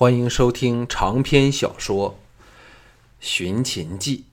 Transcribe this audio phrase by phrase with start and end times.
[0.00, 2.12] 欢迎收听长篇小说
[3.18, 4.26] 《寻秦记》，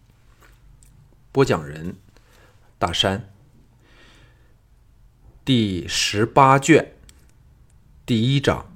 [1.31, 1.95] 播讲人
[2.77, 3.27] 大山，
[5.43, 6.91] 第十八卷，
[8.05, 8.71] 第一章：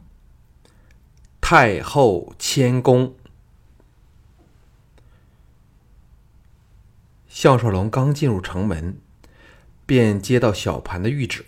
[1.40, 3.14] 太后谦恭。
[7.28, 9.00] 项少龙刚进入城门，
[9.86, 11.46] 便接到小盘的谕旨，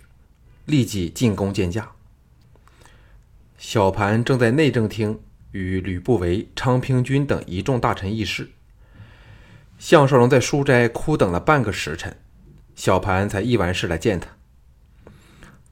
[0.66, 1.94] 立即进宫见驾。
[3.58, 5.20] 小盘正在内政厅。
[5.52, 8.52] 与吕不韦、昌平君等一众大臣议事。
[9.78, 12.18] 项少龙在书斋哭等了半个时辰，
[12.76, 14.30] 小盘才议完事来见他。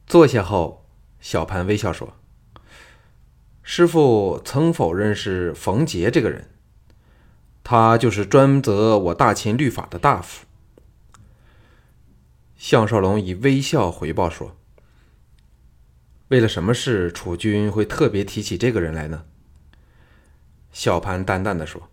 [0.08, 0.86] 坐下后，
[1.20, 2.16] 小盘微笑说
[3.62, 6.50] ：“师傅曾否认识冯杰这个人？
[7.64, 10.46] 他就是专责我大秦律法的大夫。”
[12.58, 14.58] 项少龙以微笑回报说
[16.30, 19.26] ：“为了什么事，楚军会特别提起这个人来呢？”
[20.72, 21.90] 小盘淡淡的说：“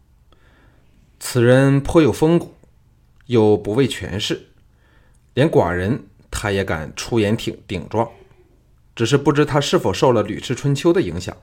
[1.18, 2.54] 此人颇有风骨，
[3.26, 4.48] 又不畏权势，
[5.34, 8.08] 连寡人他也敢出言挺顶撞。
[8.94, 11.36] 只是不知他是否受了《吕氏春秋》的影响，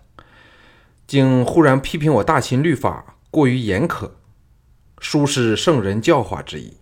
[1.06, 4.10] 竟忽然批评我大秦律法过于严苛，
[5.00, 6.78] 殊是圣人教化之意。”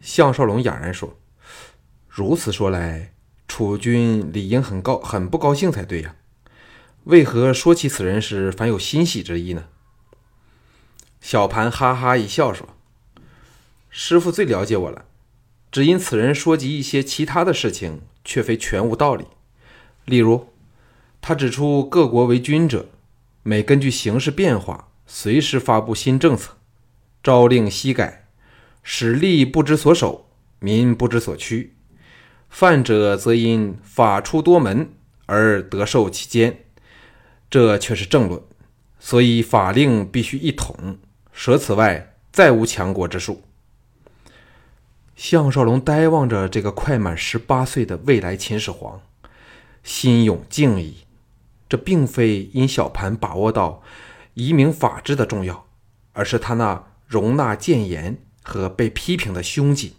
[0.00, 1.18] 项少龙哑然说
[2.08, 3.12] ：“如此说来，
[3.48, 6.16] 楚军理应很高很不高兴才对呀。”
[7.04, 9.64] 为何说起此人时，凡有欣喜之意呢？
[11.20, 12.68] 小盘哈哈一笑说
[13.88, 15.06] ：“师傅最了解我了，
[15.72, 19.24] 只因此人说及一些其他的事情，却非全无道理。
[20.04, 20.50] 例如，
[21.22, 22.90] 他指出各国为君者，
[23.42, 26.58] 每根据形势变化，随时发布新政策，
[27.22, 28.28] 朝令夕改，
[28.82, 31.74] 使吏不知所守，民不知所趋。
[32.50, 34.92] 犯者则因法出多门
[35.24, 36.64] 而得受其奸。”
[37.50, 38.40] 这却是正论，
[39.00, 40.98] 所以法令必须一统，
[41.32, 43.42] 舍此外再无强国之术。
[45.16, 49.00] 项少龙呆望着这个快满十八岁的未来秦始皇，
[49.82, 50.98] 心涌敬意。
[51.68, 53.82] 这并非因小盘把握到
[54.34, 55.66] 移民法治的重要，
[56.12, 59.92] 而是他那容纳谏言和被批评的胸襟。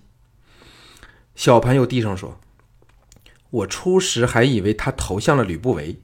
[1.35, 2.39] 小盘又低声说
[3.51, 6.01] ：“我初时还以为他投向了吕不韦。”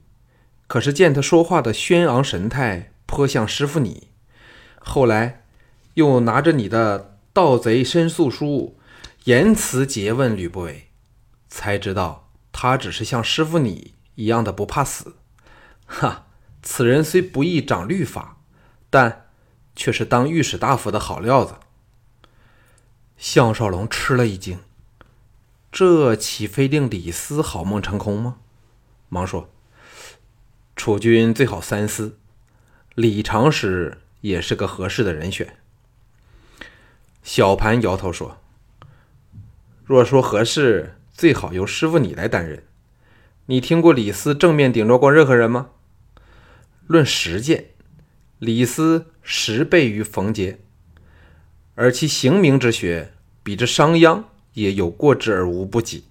[0.68, 4.08] 可是见他说话的轩昂神态，颇像师傅你。
[4.78, 5.44] 后来
[5.94, 8.78] 又拿着你的盗贼申诉书，
[9.24, 10.88] 言辞诘问吕不韦，
[11.48, 15.16] 才知道他只是像师傅你一样的不怕死。
[15.86, 16.26] 哈，
[16.62, 18.36] 此人虽不易掌律法，
[18.90, 19.30] 但
[19.74, 21.54] 却是当御史大夫的好料子。
[23.16, 24.60] 项少龙吃了一惊，
[25.72, 28.36] 这岂非令李斯好梦成空吗？
[29.08, 29.48] 忙说。
[30.88, 32.16] 楚军最好三思，
[32.94, 35.58] 李长史也是个合适的人选。
[37.22, 38.38] 小盘摇头说
[39.84, 42.62] ：“若说合适，最好由师傅你来担任。
[43.44, 45.68] 你听过李斯正面顶撞过任何人吗？
[46.86, 47.66] 论实践，
[48.38, 50.58] 李斯十倍于冯杰，
[51.74, 53.12] 而其行名之学，
[53.42, 54.22] 比之商鞅
[54.54, 56.04] 也有过之而无不及，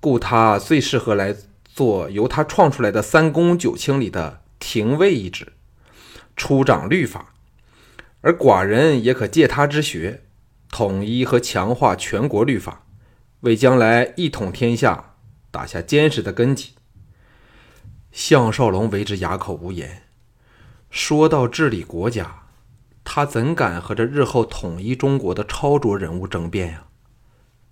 [0.00, 1.36] 故他最适合来。”
[1.76, 5.52] 做由他创出来的三公九卿里的廷尉一职，
[6.34, 7.34] 出掌律法，
[8.22, 10.22] 而寡人也可借他之学，
[10.70, 12.86] 统一和强化全国律法，
[13.40, 15.16] 为将来一统天下
[15.50, 16.70] 打下坚实的根基。
[18.10, 20.04] 项少龙为之哑口无言。
[20.88, 22.44] 说到治理国家，
[23.04, 26.86] 他怎敢和这日后统一中国的超卓人物争辩呀？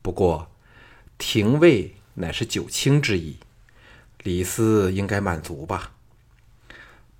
[0.02, 0.50] 不过，
[1.16, 3.38] 廷尉乃是九卿之一。
[4.24, 5.92] 李斯应该满足吧，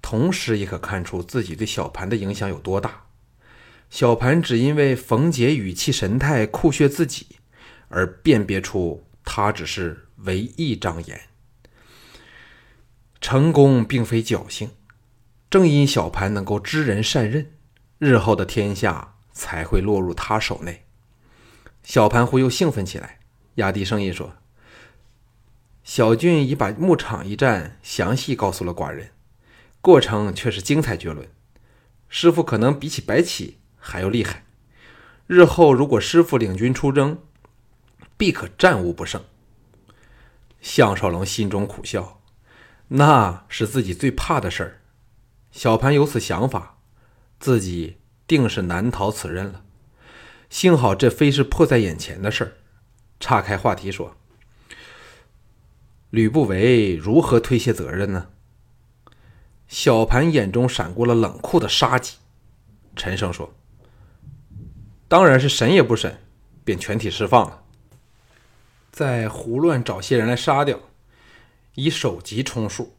[0.01, 3.05] 同时也可看出自己对小盘的影响有多大。
[3.91, 7.37] 小盘只因为冯杰语气神态酷炫自己，
[7.89, 11.21] 而辨别出他只是唯一张眼。
[13.21, 14.71] 成功并非侥幸，
[15.51, 17.53] 正因小盘能够知人善任，
[17.99, 20.87] 日后的天下才会落入他手内。
[21.83, 23.21] 小盘忽又兴奋起来，
[23.57, 24.35] 压低声音说。
[25.85, 29.11] 小俊已把牧场一战详细告诉了寡人，
[29.83, 31.29] 过程却是精彩绝伦。
[32.09, 34.45] 师傅可能比起白起还要厉害。
[35.27, 37.19] 日后如果师傅领军出征，
[38.17, 39.23] 必可战无不胜。
[40.63, 42.23] 项少龙心中苦笑，
[42.89, 44.81] 那是自己最怕的事儿。
[45.53, 46.79] 小盘有此想法，
[47.39, 49.63] 自己定是难逃此任了。
[50.49, 52.53] 幸好这非是迫在眼前的事儿，
[53.21, 54.17] 岔开话题说。
[56.15, 58.29] 吕不韦如何推卸责任呢？
[59.67, 62.19] 小盘眼中闪过了冷酷的杀机，
[62.95, 63.53] 沉声说
[65.09, 66.21] ：“当然是审也不审，
[66.65, 67.65] 便全体释放了。
[68.93, 70.79] 再胡乱找些人来杀掉，
[71.75, 72.95] 以首级充数，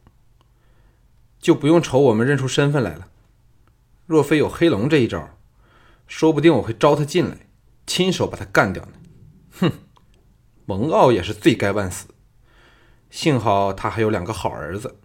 [1.39, 3.07] 就不用愁我们认出身份来了。
[4.05, 5.37] 若非有黑龙这一招，
[6.05, 7.37] 说不定我会招他进来，
[7.87, 8.91] 亲手把他干掉呢。
[9.61, 9.71] 哼，
[10.65, 12.07] 蒙骜也是罪该万死。
[13.15, 14.99] 幸好他还有两个好儿子。”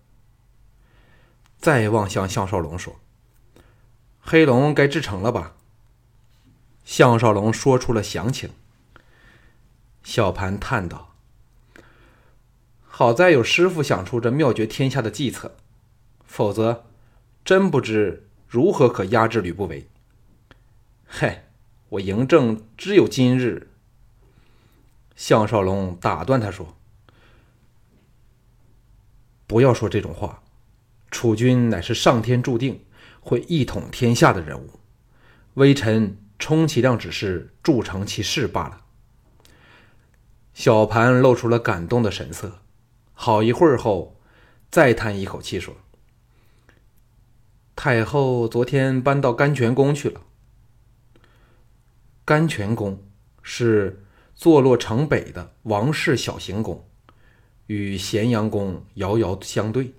[1.56, 2.98] 再望向项少龙说
[4.18, 5.54] ：“黑龙该制成了吧？”
[6.84, 8.50] 项少龙说出了详情。
[10.02, 11.14] 小盘叹道
[12.82, 15.54] ：“好在有师傅想出这妙绝天下的计策，
[16.24, 16.86] 否则
[17.44, 19.86] 真不知如何可压制吕不韦。”
[21.06, 21.44] 嗨，
[21.90, 23.70] 我嬴政只有今日。
[25.14, 26.74] 项少龙打断他说
[29.50, 30.44] ：“不要说这种话。”
[31.10, 32.84] 楚军乃是上天注定
[33.20, 34.78] 会一统天下的人物，
[35.54, 38.82] 微臣充其量只是助成其事罢了。
[40.54, 42.60] 小盘露出了感动的神色，
[43.12, 44.20] 好一会儿后，
[44.70, 45.74] 再叹一口气说
[47.74, 50.20] ：“太后昨天搬到甘泉宫去了。
[52.24, 53.02] 甘泉宫
[53.42, 54.04] 是
[54.36, 56.88] 坐落城北的王室小行宫，
[57.70, 59.94] 与咸阳宫遥遥相对。”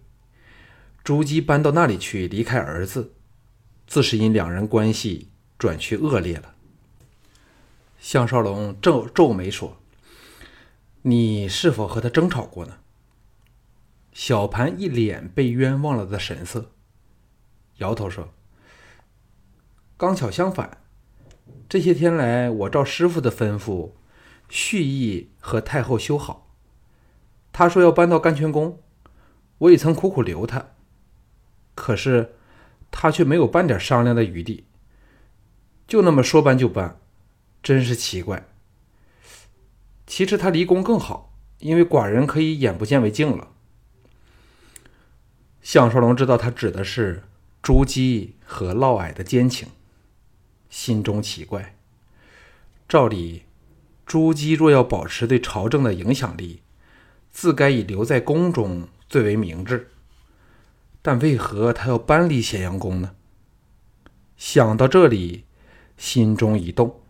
[1.05, 3.13] 朱姬搬到那里去，离开儿子，
[3.87, 6.55] 自是因两人关系转趋恶劣了。
[7.97, 9.77] 项少龙皱皱眉说
[11.03, 12.79] ：“你是否和他争吵过呢？”
[14.11, 16.71] 小盘一脸被冤枉了的神色，
[17.77, 18.33] 摇头说
[19.95, 20.83] ：“刚巧相反，
[21.69, 23.93] 这些天来，我照师傅的吩咐，
[24.49, 26.50] 蓄意和太后修好。
[27.61, 28.79] 他说要搬到甘泉宫，
[29.59, 30.69] 我也曾苦苦留他。”
[31.75, 32.33] 可是，
[32.89, 34.65] 他却没有半点商量的余地，
[35.87, 36.99] 就那么说搬就搬，
[37.61, 38.47] 真是奇怪。
[40.07, 43.49] 其实他离宫更好，因为寡人可以眼不见为净了。
[45.61, 47.21] 项少龙知道他指的是
[47.61, 49.69] 朱姬和嫪毐的奸情，
[50.71, 51.75] 心中奇怪。
[52.89, 53.43] 照理，
[54.07, 56.63] 朱姬若要保持对朝政的影响力，
[57.31, 59.89] 自该以留在宫中最为明智。
[61.01, 63.11] 但为何他要搬离咸阳宫呢？
[64.37, 65.45] 想到这里，
[65.97, 67.01] 心中一动，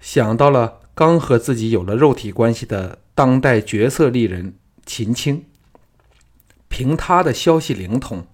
[0.00, 4.54] 想到了刚和自己有了肉体关系的当代绝色丽人
[4.86, 5.44] 秦青。
[6.68, 8.26] 凭他的消息灵通，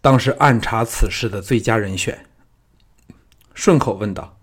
[0.00, 2.26] 当是暗查此事的最佳人选。
[3.54, 4.38] 顺口问道：“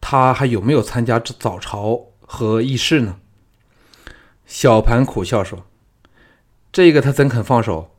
[0.00, 3.20] 他还有没有参加早朝和议事呢？”
[4.46, 5.66] 小盘苦笑说
[6.72, 7.94] ：“这个他怎肯放手？”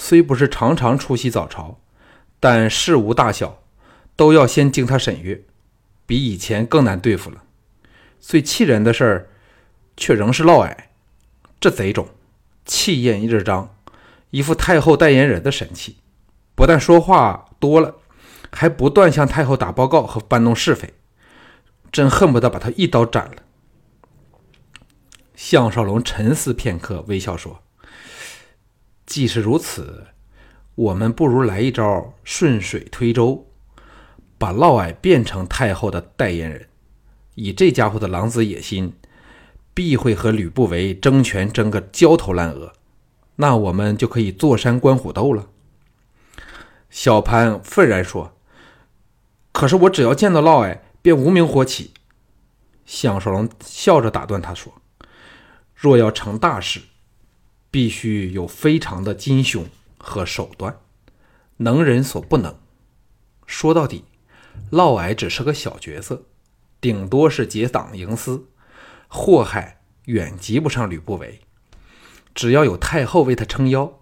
[0.00, 1.80] 虽不是常常出席早朝，
[2.38, 3.58] 但事无大小，
[4.14, 5.42] 都要先经他审阅，
[6.06, 7.42] 比以前更难对付了。
[8.20, 9.28] 最气人的事儿，
[9.96, 10.72] 却仍是嫪毐
[11.58, 12.06] 这贼种，
[12.64, 13.74] 气焰日张，
[14.30, 15.96] 一副太后代言人的神气。
[16.54, 17.96] 不但说话多了，
[18.52, 20.94] 还不断向太后打报告和搬弄是非，
[21.90, 23.42] 真恨不得把他一刀斩了。
[25.38, 27.62] 项少龙沉思片刻，微笑说。
[29.06, 30.08] 既是如此，
[30.74, 33.46] 我们不如来一招顺水推舟，
[34.36, 36.68] 把嫪毐变成太后的代言人。
[37.36, 38.92] 以这家伙的狼子野心，
[39.72, 42.72] 必会和吕不韦争权争个焦头烂额。
[43.36, 45.46] 那我们就可以坐山观虎斗了。
[46.90, 48.36] 小潘愤然说
[49.52, 51.92] ：“可是我只要见到嫪毐，便无名火起。”
[52.84, 54.72] 项少龙笑着打断他说
[55.78, 56.82] ：“若要成大事。”
[57.70, 59.66] 必须有非常的金胸
[59.98, 60.78] 和手段，
[61.58, 62.56] 能人所不能。
[63.46, 64.04] 说到底，
[64.70, 66.24] 嫪毐只是个小角色，
[66.80, 68.46] 顶多是结党营私，
[69.06, 71.40] 祸害远及不上吕不韦。
[72.34, 74.00] 只要有太后为他撑腰，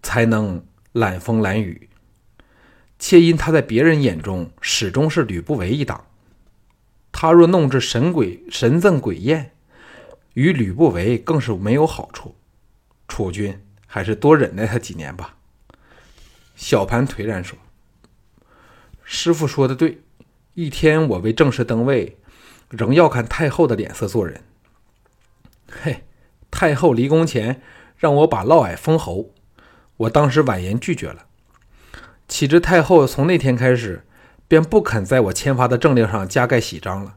[0.00, 1.90] 才能揽风揽雨。
[3.00, 6.06] 且因他在别人眼中始终是吕不韦一党，
[7.10, 9.53] 他若弄至神鬼神憎鬼厌，
[10.34, 12.36] 与吕不韦更是没有好处。
[13.08, 15.36] 楚军还是多忍耐他几年吧。
[16.54, 17.58] 小盘颓然说
[19.02, 20.00] ：“师傅说的对，
[20.54, 22.16] 一天我为正式登位，
[22.70, 24.42] 仍要看太后的脸色做人。”
[25.70, 26.04] 嘿，
[26.50, 27.60] 太后离宫前
[27.96, 29.30] 让我把嫪毐封侯，
[29.96, 31.26] 我当时婉言拒绝了。
[32.28, 34.04] 岂知太后从那天开始，
[34.48, 37.16] 便不肯在我签发的政令上加盖喜章了，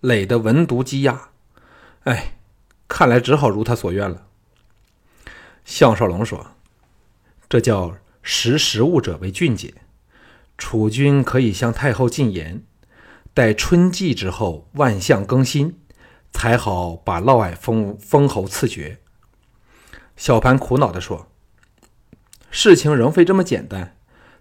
[0.00, 1.30] 累得文牍积压。
[2.04, 2.35] 哎，
[2.88, 4.26] 看来只好如他所愿了。
[5.64, 6.52] 项少龙说
[7.48, 9.74] ：“这叫识时务者为俊杰。
[10.56, 12.62] 楚军可以向太后进言，
[13.34, 15.78] 待春季之后，万象更新，
[16.32, 18.98] 才好把嫪毐封封侯赐爵。
[20.16, 21.28] 小盘苦恼地说
[22.50, 23.96] ：“事情仍非这么简单，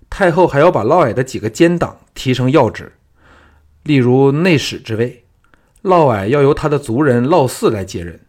[0.09, 2.93] 太后还要把嫪毐的几个奸党提升要职，
[3.83, 5.25] 例如内史之位，
[5.81, 8.24] 嫪毐要由他的族人嫪毐来接任。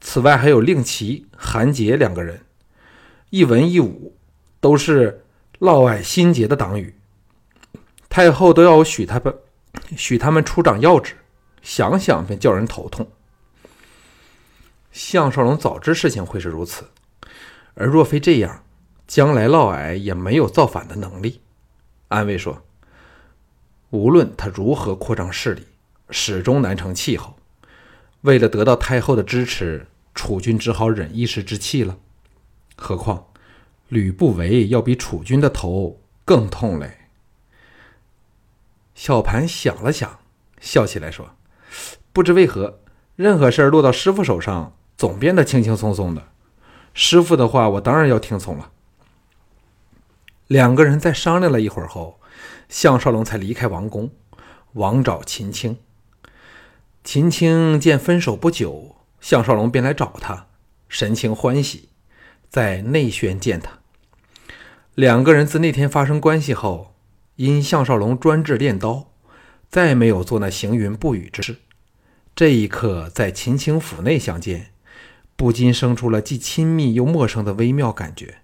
[0.00, 2.40] 此外，还有令旗、韩杰两个人，
[3.28, 4.16] 一文一武，
[4.60, 5.24] 都是
[5.58, 6.94] 嫪毐心结的党羽。
[8.08, 9.34] 太后都要许他们
[9.96, 11.14] 许他们出掌要职，
[11.62, 13.08] 想想便叫人头痛。”
[14.90, 16.84] 项少龙早知事情会是如此，
[17.74, 18.64] 而若非这样，
[19.06, 21.40] 将来嫪毐也没有造反的能力。
[22.08, 22.64] 安慰说
[23.90, 25.64] ：“无论他如何扩张势力，
[26.10, 27.36] 始终难成气候。
[28.22, 31.98] 为了得到太后的支持，楚军只好忍一时之气了。
[32.76, 33.26] 何况
[33.88, 37.08] 吕不韦要比楚军的头更痛嘞。”
[38.94, 40.20] 小盘想了想，
[40.60, 41.36] 笑起来说
[42.12, 42.80] ：“不知为何，
[43.16, 46.28] 任何事儿落到师傅手上。”总变得轻轻松松的，
[46.92, 48.70] 师傅的话我当然要听从了。
[50.46, 52.20] 两个人在商量了一会儿后，
[52.68, 54.10] 项少龙才离开王宫，
[54.74, 55.78] 往找秦青。
[57.02, 60.46] 秦青见分手不久，项少龙便来找他，
[60.88, 61.88] 神情欢喜，
[62.48, 63.78] 在内轩见他。
[64.94, 66.94] 两个人自那天发生关系后，
[67.36, 69.12] 因项少龙专制练刀，
[69.68, 71.56] 再没有做那行云布雨之事。
[72.34, 74.72] 这一刻，在秦青府内相见。
[75.36, 78.40] 不禁生出了既亲密又陌生的微妙感觉，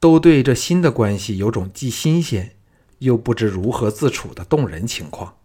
[0.00, 2.56] 都对这新的关系有种既新鲜
[2.98, 5.36] 又不知如何自处的动人情况。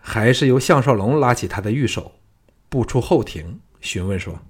[0.00, 2.12] 还是由项少龙拉起他的玉手，
[2.74, 4.40] 步出后庭，询问说：“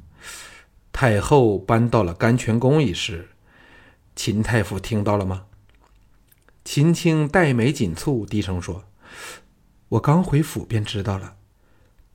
[0.91, 3.29] 太后搬到了甘泉宫一事，
[4.17, 5.45] 秦太傅听到了吗？”
[6.65, 8.85] 秦青黛眉紧蹙，低声说
[9.91, 11.37] ：“我刚回府便知道了。”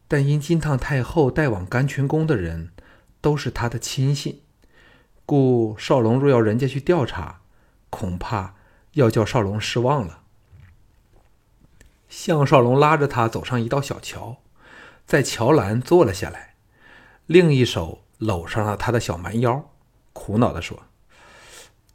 [0.10, 2.72] 但因金堂太后带往甘泉宫的人
[3.22, 4.42] 都是他的亲信，
[5.28, 7.42] 故少龙若要人家去调查，
[7.92, 8.56] 恐怕
[8.94, 10.24] 要叫少龙失望了。
[12.10, 14.38] 向少龙拉着他走上一道小桥，
[15.10, 16.54] 在桥栏坐了下来，
[17.26, 19.72] 另一手搂上了他的小蛮腰，
[20.14, 20.84] 苦恼地说：“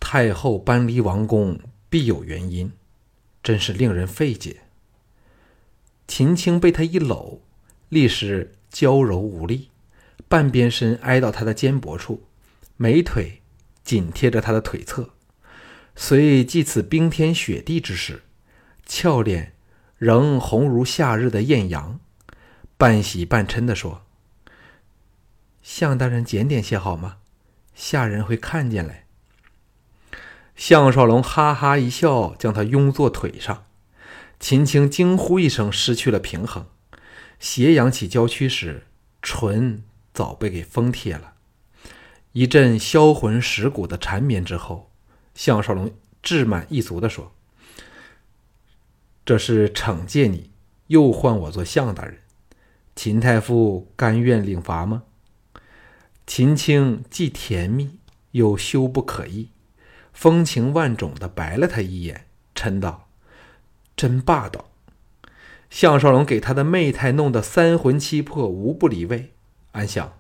[0.01, 2.73] 太后搬离王宫必有原因，
[3.41, 4.63] 真是令人费解。”
[6.09, 7.41] 秦青被他一搂。
[7.89, 9.71] 立时娇柔无力，
[10.27, 12.25] 半边身挨到他的肩膊处，
[12.77, 13.43] 美腿
[13.85, 15.11] 紧贴着他的腿侧。
[15.95, 18.25] 虽即此冰天雪地之时，
[18.85, 19.55] 俏脸
[19.99, 22.01] 仍红如夏日的艳阳，
[22.85, 24.03] 半喜半嗔地说
[25.65, 27.17] ：“向大人检点些好吗？
[27.75, 29.07] 下人会看见嘞。”
[30.55, 33.65] 项少龙哈哈一笑，将他拥坐腿上。
[34.39, 36.67] 秦青惊呼一声，失去了平衡。
[37.41, 38.87] 斜仰起娇躯时，
[39.23, 41.33] 唇早被给封贴了。
[42.33, 44.91] 一阵销魂蚀骨的缠绵之后，
[45.35, 45.91] 项少龙
[46.23, 47.33] 志满意足地说
[49.25, 50.51] ：“这是惩戒你，
[50.89, 52.19] 又唤我做项大人。
[52.95, 55.05] 秦太傅甘愿领罚吗？”
[56.27, 57.99] 秦青既甜蜜
[58.31, 59.49] 又羞不可抑，
[60.13, 63.09] 风情万种的白了他一眼，嗔道
[63.95, 64.71] ：“真霸道。”
[65.69, 69.33] 项少龙给他的媚态弄得三魂七魄无不离位，
[69.73, 70.15] 暗想：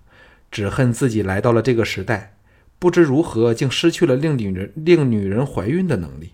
[0.51, 2.37] 只恨自己来到了这个时代，
[2.79, 6.33] 不知如何竟失去了令女人令女人怀孕的能力。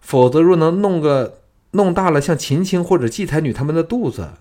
[0.00, 1.40] 否则，若能弄个
[1.70, 4.34] 弄大了像秦青或者季才女他们的肚子，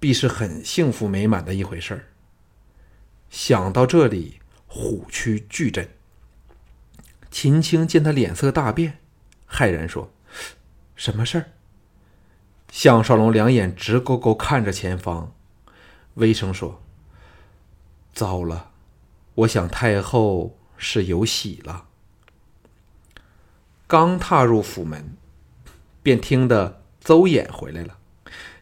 [0.00, 2.06] 必是很幸福美满的一回事儿。
[3.28, 5.88] 想到这里，虎躯巨震。
[7.30, 8.98] 秦青见他脸色大变，
[9.48, 10.10] 骇然说
[10.96, 11.52] ：“什么事儿？”
[12.72, 15.32] 项少龙两眼直勾勾看着前方，
[16.14, 16.82] 微声说
[18.12, 18.70] ：“糟了，
[19.34, 21.86] 我想太后是有喜了。”
[23.86, 25.16] 刚踏入府门，
[26.02, 27.98] 便听得邹衍回来了。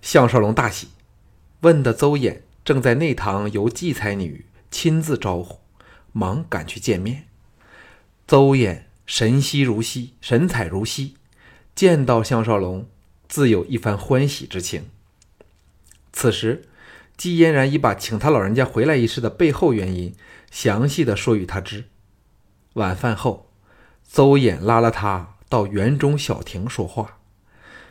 [0.02, 0.88] 项少龙大喜，
[1.60, 5.58] 问的邹衍正在内堂由季才女亲自招呼，
[6.12, 7.24] 忙赶去见面。
[8.26, 11.14] 邹衍神兮如兮，神采如昔，
[11.74, 12.86] 见到项少龙。
[13.28, 14.88] 自有一番欢喜之情。
[16.14, 16.66] 此时，
[17.18, 20.14] 季嫣然已把请他老人家回来一事的背后原因
[20.50, 21.84] 详细的说与他知。
[22.72, 23.50] 晚饭后，
[24.02, 27.18] 邹衍拉了他到园中小亭说话，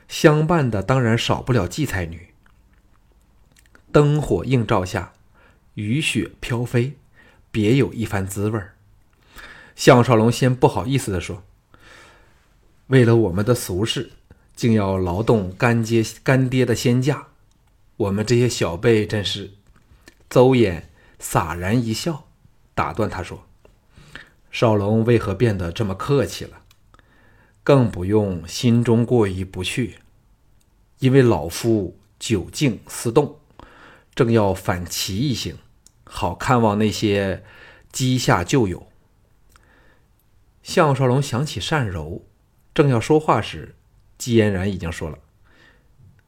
[0.07, 2.26] 相伴的当然少不了季才女。
[3.98, 5.13] 灯火映照下，
[5.74, 6.94] 雨雪飘飞，
[7.50, 8.75] 别有一番滋味儿
[9.75, 11.42] 项少龙先不好意思地说
[12.94, 14.12] ：“为了我们的俗事，
[14.56, 17.30] 竟要劳动干爹干爹的仙驾，
[17.96, 19.54] 我们这些小辈真是……”
[20.30, 20.84] 邹衍
[21.18, 22.27] 洒然一笑，
[22.75, 23.48] 打断他说
[24.51, 26.62] ：“少龙为何变得这么客气了？
[27.63, 29.96] 更不用心中过意不去，
[31.00, 33.39] 因为老夫久静思动，
[34.17, 35.55] 正要反其一行，
[36.03, 37.43] 好看望那些
[37.91, 38.88] 积下旧友。”
[40.63, 42.25] 项少龙想起单柔，
[42.74, 43.75] 正要说话时，
[44.17, 45.19] 姬嫣然已经说了：“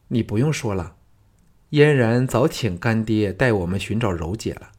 [0.06, 0.94] 你不用说了。”
[1.70, 4.70] 嫣然早请干爹带我们寻找柔姐了。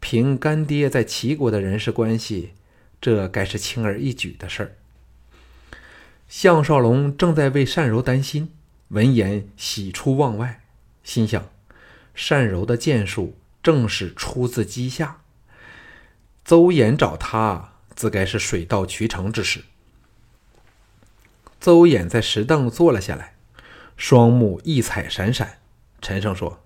[0.00, 2.52] 凭干爹在齐国的人事关系，
[3.00, 4.76] 这该是轻而易举的事儿。
[6.28, 8.52] 项少龙正在为单柔担心，
[8.88, 10.60] 闻言喜出望外，
[11.02, 11.48] 心想：
[12.20, 15.20] 善柔的剑术正是出自姬下，
[16.44, 19.62] 邹衍找他，自该是水到渠成之事。
[21.60, 23.36] 邹衍在石凳坐了下来，
[23.96, 25.60] 双目异彩闪闪。
[26.02, 26.60] 陈胜说：“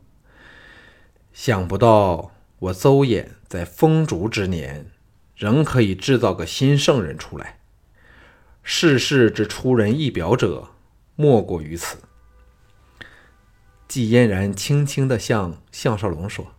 [1.35, 4.87] 想不到我邹衍在风烛之年，
[5.37, 7.59] 仍可以制造个新圣人出来。
[8.63, 10.71] 世事之出人意表者，
[11.15, 11.99] 莫过于此。”
[13.93, 16.55] 季嫣然轻轻地向项少龙说：“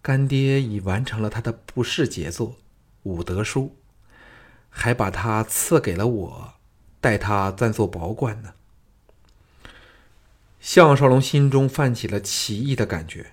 [0.00, 2.52] 干爹已完成了他的不世杰作
[3.02, 3.76] 《武德书》，
[4.70, 6.54] 还把它赐给了我，
[6.98, 8.54] 待他暂作保管呢。”
[10.60, 13.32] 项少龙心中泛起了奇异的感觉，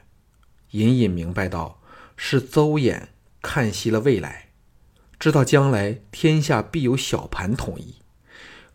[0.72, 1.80] 隐隐明白到
[2.18, 3.04] 是邹衍
[3.42, 4.50] 看悉了未来，
[5.18, 7.96] 知道将来天下必有小盘统一，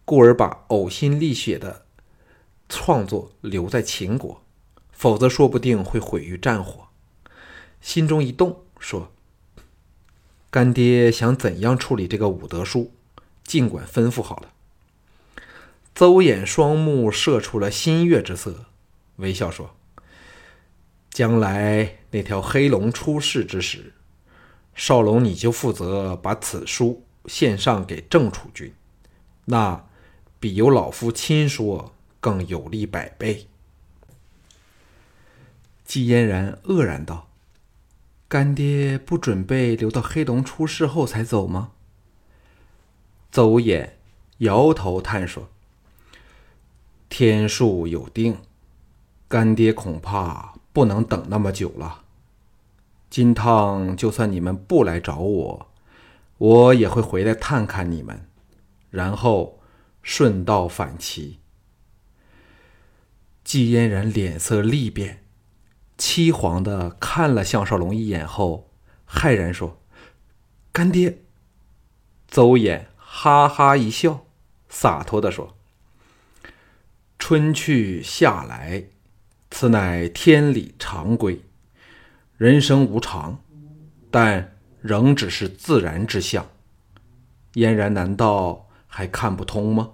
[0.06, 1.81] 故而把呕心沥血的
[2.74, 4.42] 创作留在秦国，
[4.90, 6.88] 否则说不定会毁于战火。
[7.82, 9.12] 心中一动，说
[10.50, 12.94] ：“干爹想怎样处理这个武德书，
[13.44, 14.48] 尽管吩咐好了。”
[15.94, 18.64] 邹衍双目射出了新月之色，
[19.16, 19.76] 微笑说
[21.10, 23.92] ：“将来那条黑龙出世之时，
[24.74, 28.72] 少龙你就负责把此书献上给郑楚君，
[29.44, 29.84] 那
[30.40, 33.48] 比由老夫亲说更有利百倍。”
[35.84, 37.28] 季嫣然愕然道
[38.26, 41.72] ：“干爹不准备留到黑龙出世后才走吗？”
[43.30, 43.90] 邹衍
[44.38, 45.50] 摇头叹说。
[47.10, 48.38] 天数有定，
[49.28, 52.04] 干爹恐怕不能等那么久了。
[53.10, 55.66] 金汤，就算你们不来找我，
[56.38, 58.26] 我也会回来探看你们，
[58.88, 59.58] 然后
[60.02, 61.38] 顺道返齐。
[63.44, 65.24] 季嫣然脸色厉变，
[65.98, 68.70] 凄惶的看了项少龙一眼后，
[69.08, 69.80] 骇然说
[70.72, 71.18] ：“干爹。”
[72.28, 74.24] 邹衍哈哈一笑，
[74.68, 75.56] 洒脱的说。
[77.18, 78.84] 春去夏来，
[79.50, 81.42] 此乃天理常规。
[82.36, 83.40] 人生无常，
[84.10, 86.48] 但仍只是自然之象。
[87.52, 89.90] 嫣然难道还看不通吗？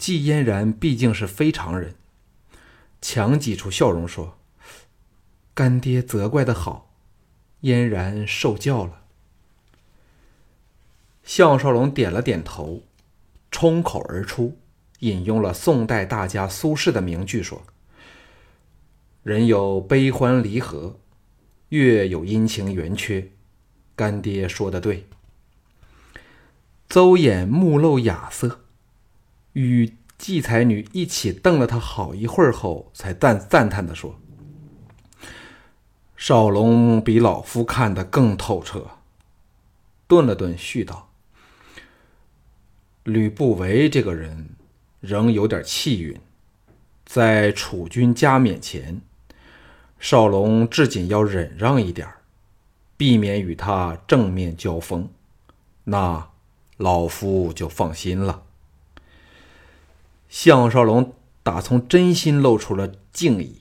[0.00, 1.94] 季嫣然毕竟是非常人，
[3.02, 4.38] 强挤出笑容说
[5.52, 6.90] ：“干爹责怪的好，
[7.60, 9.02] 嫣然受教了。”
[11.22, 12.84] 项少龙点了点头，
[13.50, 14.56] 冲口而出。
[15.00, 17.62] 引用了宋代大家苏轼的名句说
[19.22, 20.98] ：“人有悲欢离合，
[21.68, 23.30] 月有阴晴圆缺。”
[23.94, 25.06] 干爹说的对。
[26.88, 28.60] 邹衍目露雅色，
[29.52, 34.18] 与季才女一起瞪了他好一会儿后，才赞赞叹的说
[36.16, 38.86] ：“少龙比老夫看得更透彻。”
[40.06, 41.10] 顿了顿，续道
[43.04, 44.50] ：“吕不韦这个人。”
[45.00, 46.20] 仍有点气运，
[47.06, 49.00] 在楚军加冕前，
[49.98, 52.06] 少龙至仅要忍让一点
[52.98, 55.08] 避免与他正面交锋，
[55.84, 56.28] 那
[56.76, 58.42] 老夫就放心了。
[60.30, 63.60] 项少龙打从真心露出了敬意。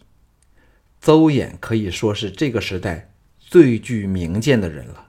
[1.01, 5.07] 邹衍可以说是这个时代最具名鉴的人了，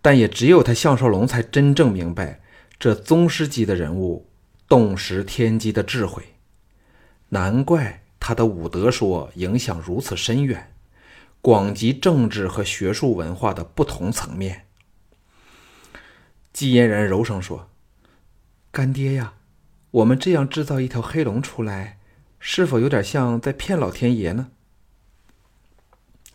[0.00, 2.40] 但也只有他项少龙才真正明白
[2.78, 4.28] 这宗师级的人物。
[4.68, 6.22] 洞识天机的智慧，
[7.28, 10.72] 难怪他的武德说影响如此深远，
[11.42, 14.64] 广及政治和学术文化的不同层面。
[16.54, 17.68] 季嫣然柔声说
[18.72, 19.34] ：“干爹呀，
[19.92, 21.98] 我们这样制造一条黑龙出来，
[22.40, 24.50] 是否有点像在骗老天爷呢？”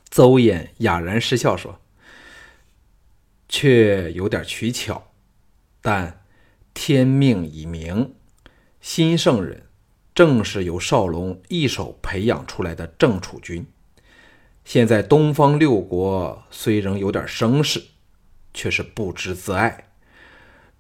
[0.10, 1.80] 邹衍哑然失笑说
[3.50, 5.12] ：“却有点取巧。
[5.82, 6.24] 但
[6.74, 8.16] 天命已明，
[8.82, 9.68] 新圣人
[10.14, 13.66] 正是由少龙一手培养出来的郑楚君。
[14.66, 17.84] 现在东方六国虽仍有点声势，
[18.54, 19.90] 却是不知自爱，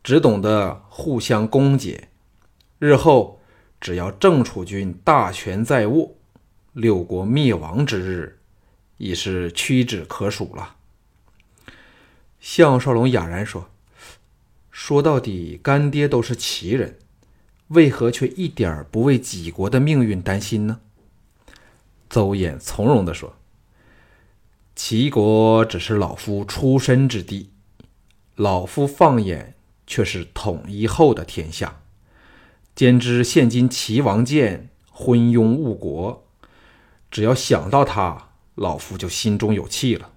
[0.03, 1.99] 只懂得互相攻讦。
[2.79, 3.39] 日后
[3.79, 6.15] 只要郑楚军大权在握，
[6.73, 8.39] 六国灭亡之日
[8.97, 10.75] 已是屈指可数了。
[12.39, 13.69] 项少龙哑然说。
[14.69, 16.99] 说到底，干爹都是齐人，
[17.69, 20.81] 为何却一点不为己国的命运担心呢？
[22.07, 23.35] 邹衍从容地说
[24.75, 27.49] ：“齐国只是老夫出身之地，
[28.35, 29.55] 老夫放眼
[29.87, 31.81] 却是统一后的天下。
[32.77, 36.27] 兼知现今齐王建昏庸误国，
[37.09, 40.11] 只要想到他，老夫就心中有气了。”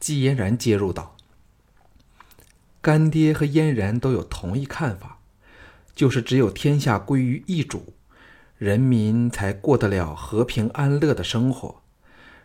[0.00, 1.14] 季嫣然接入道。
[2.80, 5.18] 干爹和嫣然都有同一看法，
[5.94, 7.92] 就是只有天下归于一主，
[8.56, 11.82] 人民才过得了和平安乐的生活。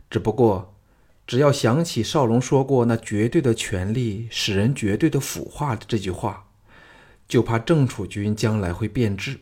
[0.10, 0.76] 只不过，
[1.26, 6.49] 只要想起少龙说过那绝对的权力使人绝对的腐化的这句话，
[7.30, 9.40] 就怕郑楚军将来会变质，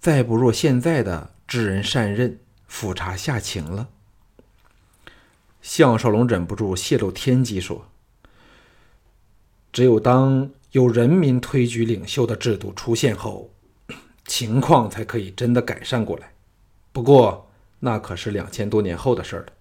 [0.00, 3.90] 再不若现在的知人善任、俯察下情了。
[5.60, 7.86] 项少龙忍不住泄露天机说。
[9.72, 13.52] 只有当有人民推举领袖的制度出现后，
[14.26, 16.32] 情况才可以真的改善过来。
[16.90, 19.52] 不过，那可是两千多年后的事了。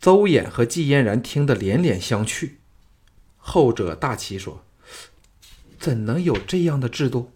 [0.00, 2.52] 邹衍和季嫣然听得连连相觑，
[3.36, 4.64] 后者大奇说
[5.86, 7.30] ：“怎能有这样的制度？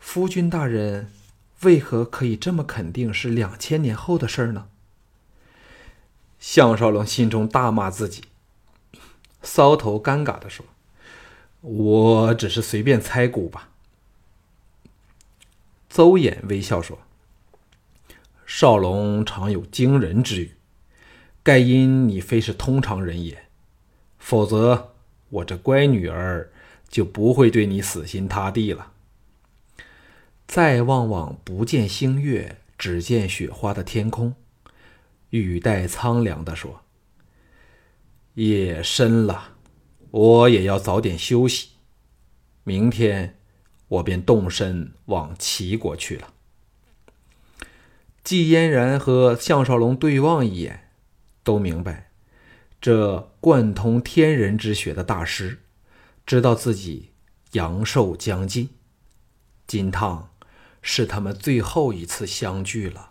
[0.00, 1.12] 夫君大人
[1.60, 4.66] 为何可以这么肯定是两千年后的事儿呢？”
[6.40, 8.24] 项少龙心中大骂自己。
[9.44, 10.66] 搔头尴尬的说
[11.62, 13.68] ：“我只是随便猜估吧。”
[15.88, 16.98] 邹衍微笑说
[18.44, 20.56] ：“少龙常有惊人之语，
[21.44, 23.44] 盖因你非是通常人也，
[24.18, 24.94] 否则
[25.28, 26.50] 我这乖女儿
[26.90, 28.92] 就不会对你死心塌地了。”
[30.46, 34.34] 再望望不见星月，只见雪花的天空，
[35.30, 36.82] 语带苍凉的说。
[38.34, 39.56] 夜深了，
[40.10, 41.70] 我也要早点休息。
[42.64, 43.38] 明天
[43.88, 46.32] 我便动身往齐国去了。
[48.22, 50.90] 季嫣然和项少龙对望一眼，
[51.42, 52.10] 都明白，
[52.80, 55.58] 这贯通天人之血的大师，
[56.26, 57.10] 知道自己
[57.52, 58.68] 阳寿将尽，
[59.66, 60.30] 金汤
[60.80, 63.09] 是他们最后一次相聚了。